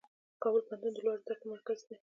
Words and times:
کابل 0.41 0.61
پوهنتون 0.67 0.91
د 0.93 0.97
لوړو 1.03 1.21
زده 1.23 1.33
کړو 1.39 1.51
مرکز 1.53 1.79
دی. 1.87 1.95